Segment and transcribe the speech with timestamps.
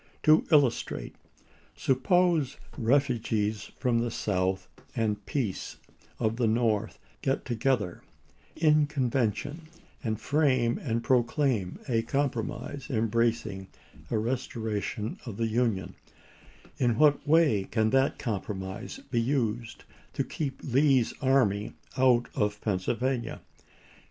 [0.23, 1.13] To illustrate:
[1.75, 8.01] Suppose refugees from the South and peace men of the North get together
[8.55, 9.67] in Convention
[10.03, 13.67] and frame and proclaim a compromise embracing
[14.09, 15.93] a restora tion of the Union,
[16.79, 19.83] in what way can that compromise be used
[20.13, 23.41] to keep Lee's army out of Pennsylvania